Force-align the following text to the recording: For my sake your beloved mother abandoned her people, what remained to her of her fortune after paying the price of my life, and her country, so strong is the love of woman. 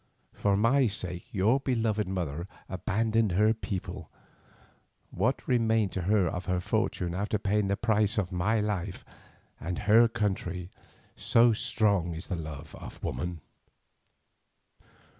For 0.33 0.57
my 0.57 0.87
sake 0.87 1.27
your 1.31 1.59
beloved 1.59 2.07
mother 2.07 2.47
abandoned 2.67 3.33
her 3.33 3.53
people, 3.53 4.09
what 5.11 5.47
remained 5.47 5.91
to 5.91 6.01
her 6.01 6.25
of 6.27 6.45
her 6.45 6.59
fortune 6.59 7.13
after 7.13 7.37
paying 7.37 7.67
the 7.67 7.77
price 7.77 8.17
of 8.17 8.31
my 8.31 8.59
life, 8.61 9.05
and 9.59 9.77
her 9.85 10.07
country, 10.07 10.71
so 11.15 11.53
strong 11.53 12.15
is 12.15 12.25
the 12.33 12.35
love 12.35 12.73
of 12.79 13.03
woman. 13.03 13.41